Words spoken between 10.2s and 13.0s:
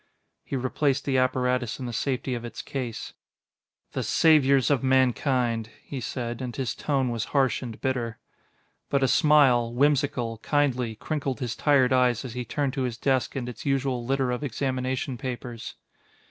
kindly, crinkled his tired eyes as he turned to his